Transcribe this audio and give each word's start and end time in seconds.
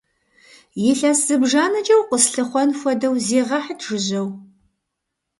Илъэс 0.89 1.19
зыбжанэкӏэ 1.27 1.95
укъэслъыхъуэн 1.97 2.69
хуэдэу 2.79 3.15
зегъэхьыт 3.27 3.79
жыжьэу! 3.85 4.27